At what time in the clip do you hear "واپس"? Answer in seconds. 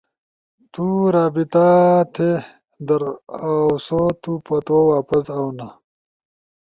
4.89-5.25